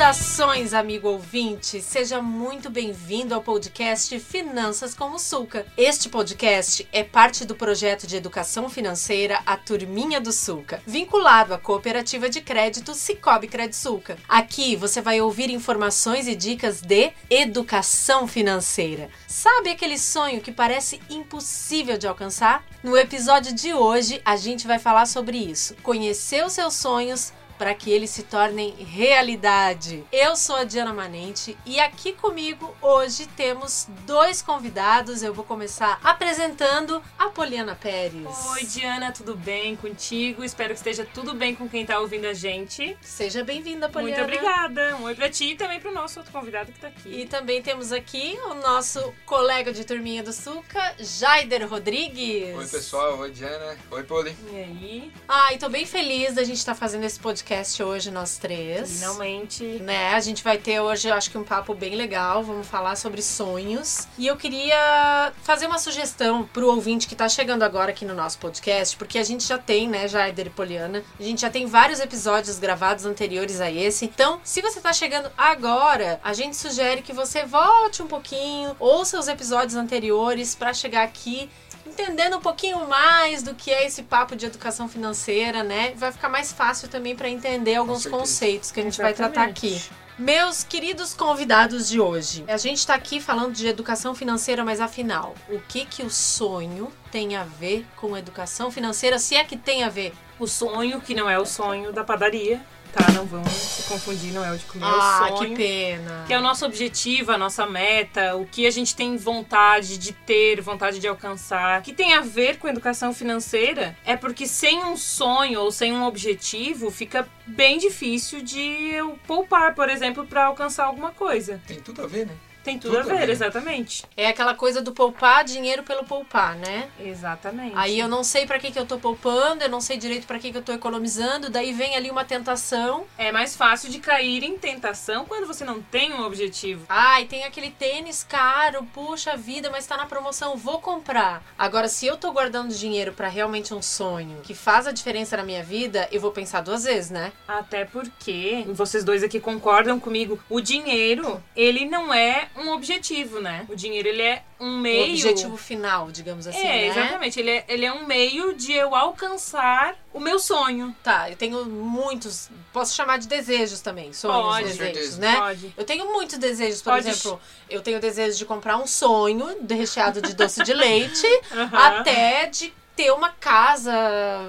[0.00, 1.82] Saudações, amigo ouvinte!
[1.82, 5.66] Seja muito bem-vindo ao podcast Finanças como Sulca.
[5.76, 11.58] Este podcast é parte do projeto de educação financeira A Turminha do Sulca, vinculado à
[11.58, 14.16] cooperativa de crédito Cicobi Credsulca.
[14.26, 19.10] Aqui você vai ouvir informações e dicas de educação financeira.
[19.28, 22.64] Sabe aquele sonho que parece impossível de alcançar?
[22.82, 25.76] No episódio de hoje, a gente vai falar sobre isso.
[25.82, 30.02] Conhecer os seus sonhos para que eles se tornem realidade.
[30.10, 35.22] Eu sou a Diana Manente e aqui comigo hoje temos dois convidados.
[35.22, 38.46] Eu vou começar apresentando a Poliana Pérez.
[38.52, 40.42] Oi, Diana, tudo bem contigo?
[40.42, 42.96] Espero que esteja tudo bem com quem está ouvindo a gente.
[43.02, 44.22] Seja bem-vinda, Poliana.
[44.22, 44.96] Muito obrigada.
[44.96, 47.10] Um oi para ti e também para o nosso outro convidado que está aqui.
[47.10, 52.56] E também temos aqui o nosso colega de turminha do Suca, Jaider Rodrigues.
[52.56, 53.18] Oi, pessoal.
[53.18, 53.76] Oi, Diana.
[53.90, 54.34] Oi, Poli.
[54.50, 55.12] E aí?
[55.28, 59.00] Ai, tô bem feliz da gente estar tá fazendo esse podcast podcast hoje, nós três.
[59.00, 59.64] Finalmente.
[59.80, 60.14] Né?
[60.14, 62.44] A gente vai ter hoje, eu acho que um papo bem legal.
[62.44, 64.06] Vamos falar sobre sonhos.
[64.16, 68.38] E eu queria fazer uma sugestão pro ouvinte que tá chegando agora aqui no nosso
[68.38, 71.98] podcast, porque a gente já tem, né, Jaider e Poliana, a gente já tem vários
[71.98, 74.04] episódios gravados anteriores a esse.
[74.04, 79.18] Então, se você tá chegando agora, a gente sugere que você volte um pouquinho, ouça
[79.18, 81.50] os episódios anteriores para chegar aqui
[81.90, 85.92] entendendo um pouquinho mais do que é esse papo de educação financeira, né?
[85.96, 89.18] Vai ficar mais fácil também para entender alguns conceitos que a gente Exatamente.
[89.18, 89.82] vai tratar aqui.
[90.18, 95.34] Meus queridos convidados de hoje, a gente está aqui falando de educação financeira, mas afinal,
[95.48, 99.18] o que que o sonho tem a ver com educação financeira?
[99.18, 100.12] Se é que tem a ver?
[100.38, 103.10] O sonho, que não é o sonho da padaria, tá?
[103.12, 105.50] Não vamos se confundir, não é o de comer ah, o sonho.
[105.50, 106.24] que pena.
[106.26, 110.12] Que é o nosso objetivo, a nossa meta, o que a gente tem vontade de
[110.12, 111.82] ter, vontade de alcançar.
[111.82, 116.04] Que tem a ver com educação financeira é porque sem um sonho ou sem um
[116.04, 121.60] objetivo fica bem difícil de eu poupar, por exemplo, para alcançar alguma coisa.
[121.66, 122.34] Tem tudo a ver, né?
[122.62, 124.04] Tem tudo, tudo a ver, exatamente.
[124.16, 126.88] É aquela coisa do poupar dinheiro pelo poupar, né?
[127.00, 127.72] Exatamente.
[127.74, 130.38] Aí eu não sei para que, que eu tô poupando, eu não sei direito para
[130.38, 133.06] que, que eu tô economizando, daí vem ali uma tentação.
[133.16, 136.84] É mais fácil de cair em tentação quando você não tem um objetivo.
[136.88, 141.42] Ai, tem aquele tênis caro, puxa vida, mas tá na promoção, vou comprar.
[141.58, 145.42] Agora, se eu tô guardando dinheiro para realmente um sonho que faz a diferença na
[145.42, 147.32] minha vida, eu vou pensar duas vezes, né?
[147.48, 153.64] Até porque, vocês dois aqui concordam comigo, o dinheiro, ele não é um objetivo, né?
[153.68, 155.00] O dinheiro, ele é um meio...
[155.02, 156.86] O objetivo final, digamos assim, É, né?
[156.88, 157.40] exatamente.
[157.40, 160.94] Ele é, ele é um meio de eu alcançar o meu sonho.
[161.02, 162.50] Tá, eu tenho muitos...
[162.72, 165.36] Posso chamar de desejos também, sonhos, pode, desejos, né?
[165.36, 165.74] Pode.
[165.76, 167.08] Eu tenho muitos desejos, por Pode.
[167.08, 171.26] exemplo, eu tenho o desejo de comprar um sonho de recheado de doce de leite,
[171.52, 171.70] Aham.
[172.00, 172.72] até de
[173.02, 173.92] ter uma casa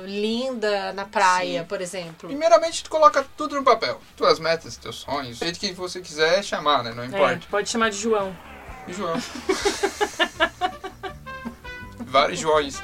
[0.05, 1.65] linda na praia, Sim.
[1.67, 2.27] por exemplo.
[2.27, 4.01] Primeiramente, tu coloca tudo no papel.
[4.17, 6.91] Tuas metas, teus sonhos, do jeito que você quiser chamar, né?
[6.93, 7.39] Não É, importa.
[7.49, 8.35] pode chamar de João.
[8.89, 9.15] João.
[11.99, 12.81] Vários Joões.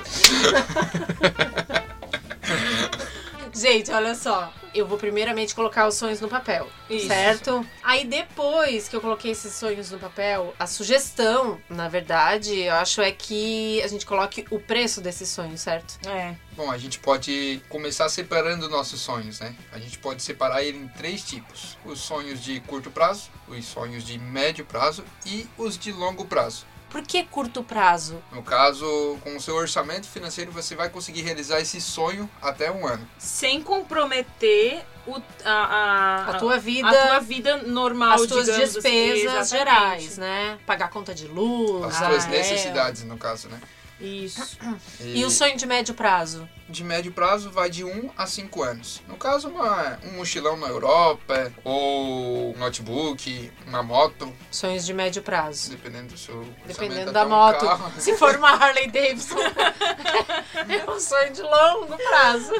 [3.53, 4.49] Gente, olha só.
[4.77, 7.07] Eu vou primeiramente colocar os sonhos no papel, Isso.
[7.07, 7.65] certo?
[7.83, 13.01] Aí depois que eu coloquei esses sonhos no papel, a sugestão, na verdade, eu acho
[13.01, 15.97] é que a gente coloque o preço desses sonhos, certo?
[16.07, 16.35] É.
[16.55, 19.55] Bom, a gente pode começar separando nossos sonhos, né?
[19.71, 24.03] A gente pode separar ele em três tipos: os sonhos de curto prazo, os sonhos
[24.03, 26.65] de médio prazo e os de longo prazo.
[26.89, 28.21] Por que curto prazo?
[28.31, 32.87] No caso, com o seu orçamento financeiro, você vai conseguir realizar esse sonho até um
[32.87, 33.07] ano.
[33.17, 38.59] Sem comprometer o, a, a, A tua vida, a tua vida normal, as tuas assim.
[38.61, 39.49] despesas Exatamente.
[39.49, 40.57] gerais, né?
[40.65, 42.29] Pagar conta de luz, As Ah, suas é.
[42.29, 43.59] necessidades, no caso, né?
[43.99, 44.57] Isso.
[45.01, 46.47] E o sonho de médio prazo?
[46.69, 49.01] de médio prazo vai de 1 a 5 anos.
[49.07, 55.21] No caso, uma, um mochilão na Europa, ou um notebook, uma moto, Sonhos de médio
[55.21, 55.69] prazo.
[55.69, 57.65] dependendo do seu Dependendo da um moto.
[57.65, 57.91] carro.
[57.99, 59.37] Se for uma Harley Davidson,
[60.67, 62.51] é um sonho de longo prazo.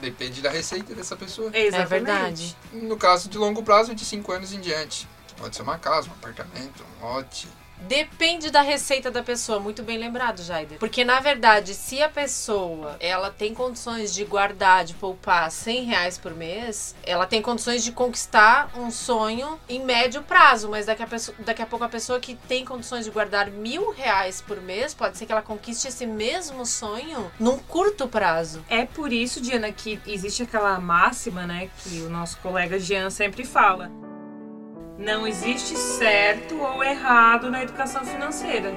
[0.00, 1.50] Depende da receita dessa pessoa.
[1.52, 1.82] Exatamente.
[1.82, 2.56] É verdade.
[2.72, 5.08] No caso de longo prazo, de 5 anos em diante.
[5.36, 7.48] Pode ser uma casa, um apartamento, um lote.
[7.86, 10.78] Depende da receita da pessoa, muito bem lembrado, Jaider.
[10.78, 16.18] Porque, na verdade, se a pessoa ela tem condições de guardar, de poupar 100 reais
[16.18, 20.68] por mês, ela tem condições de conquistar um sonho em médio prazo.
[20.68, 21.08] Mas daqui a,
[21.40, 25.18] daqui a pouco a pessoa que tem condições de guardar mil reais por mês, pode
[25.18, 28.64] ser que ela conquiste esse mesmo sonho num curto prazo.
[28.68, 33.44] É por isso, Diana, que existe aquela máxima, né, que o nosso colega Jean sempre
[33.44, 33.90] fala.
[34.98, 38.72] Não existe certo ou errado na educação financeira.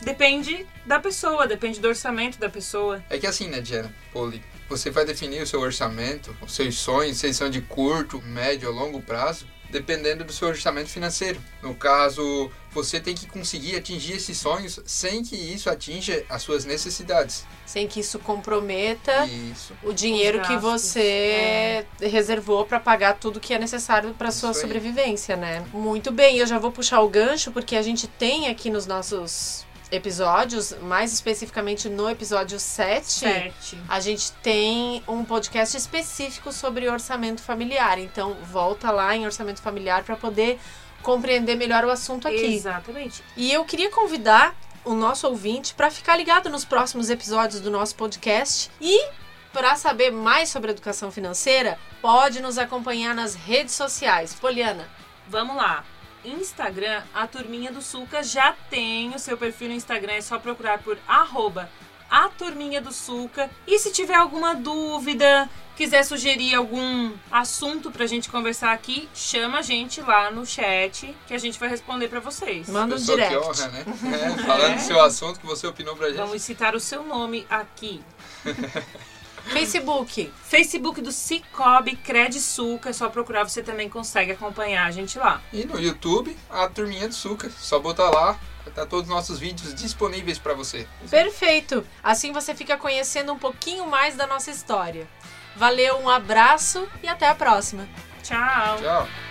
[0.00, 3.04] Depende da pessoa, depende do orçamento da pessoa.
[3.10, 3.92] É que assim, né, Diana?
[4.10, 8.70] Poli, você vai definir o seu orçamento, os seus sonhos, se são de curto, médio
[8.70, 11.40] ou longo prazo, dependendo do seu orçamento financeiro.
[11.62, 16.64] No caso, você tem que conseguir atingir esses sonhos sem que isso atinja as suas
[16.64, 17.44] necessidades.
[17.66, 19.74] Sem que isso comprometa Isso.
[19.82, 24.54] o dinheiro que você reservou para pagar tudo que é necessário para sua aí.
[24.54, 25.64] sobrevivência, né?
[25.72, 29.66] Muito bem, eu já vou puxar o gancho porque a gente tem aqui nos nossos
[29.90, 33.78] episódios, mais especificamente no episódio 7, Sete.
[33.88, 37.98] a gente tem um podcast específico sobre orçamento familiar.
[37.98, 40.58] Então, volta lá em orçamento familiar para poder
[41.02, 42.54] compreender melhor o assunto aqui.
[42.54, 43.22] Exatamente.
[43.36, 44.54] E eu queria convidar
[44.84, 49.08] o nosso ouvinte para ficar ligado nos próximos episódios do nosso podcast e
[49.52, 54.34] para saber mais sobre educação financeira, pode nos acompanhar nas redes sociais.
[54.34, 54.86] Poliana,
[55.28, 55.84] Vamos lá.
[56.24, 60.78] Instagram, a Turminha do Sulca já tem o seu perfil no Instagram, é só procurar
[60.78, 61.70] por arroba
[62.10, 63.50] a Turminha do Sulca.
[63.66, 69.62] E se tiver alguma dúvida, quiser sugerir algum assunto pra gente conversar aqui, chama a
[69.62, 72.68] gente lá no chat que a gente vai responder pra vocês.
[72.68, 73.46] manda um Pessoa que direct.
[73.46, 73.84] honra, né?
[74.40, 76.16] É, falando do seu assunto que você opinou pra gente.
[76.16, 78.02] Vamos citar o seu nome aqui.
[79.44, 85.18] Facebook, Facebook do Cicobi Cred Sulca, é só procurar, você também consegue acompanhar a gente
[85.18, 85.40] lá.
[85.52, 87.50] E no YouTube, a Turminha do Suca.
[87.50, 90.86] Só botar lá, estar todos os nossos vídeos disponíveis para você.
[91.10, 91.84] perfeito.
[92.02, 95.08] Assim você fica conhecendo um pouquinho mais da nossa história.
[95.56, 97.88] Valeu, um abraço e até a próxima.
[98.22, 98.78] Tchau!
[98.78, 99.27] Tchau!